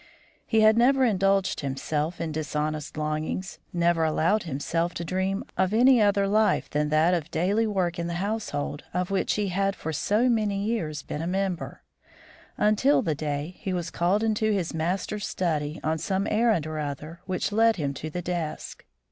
He 0.47 0.61
had 0.61 0.79
never 0.79 1.05
indulged 1.05 1.59
himself 1.59 2.19
in 2.19 2.31
dishonest 2.31 2.97
longings, 2.97 3.59
never 3.71 4.03
allowed 4.03 4.41
himself 4.41 4.95
to 4.95 5.05
dream 5.05 5.43
of 5.57 5.75
any 5.75 6.01
other 6.01 6.27
life 6.27 6.67
than 6.71 6.89
that 6.89 7.13
of 7.13 7.29
daily 7.29 7.67
work 7.67 7.99
in 7.99 8.07
the 8.07 8.15
household 8.15 8.83
of 8.95 9.11
which 9.11 9.35
he 9.35 9.49
had 9.49 9.75
for 9.75 9.93
so 9.93 10.27
many 10.27 10.57
years 10.63 11.03
been 11.03 11.21
a 11.21 11.27
member, 11.27 11.83
until 12.57 13.03
the 13.03 13.13
day 13.13 13.53
he 13.59 13.73
was 13.73 13.91
called 13.91 14.23
into 14.23 14.51
his 14.51 14.73
master's 14.73 15.27
study 15.27 15.79
on 15.83 15.99
some 15.99 16.25
errand 16.31 16.65
or 16.65 16.79
other 16.79 17.21
which 17.27 17.51
led 17.51 17.75
him 17.75 17.93
to 17.93 18.09
the 18.09 18.23
desk. 18.23 18.83